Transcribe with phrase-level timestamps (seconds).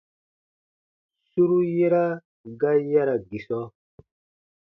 [1.29, 1.87] Suru ye
[2.59, 3.59] ga yara gisɔ.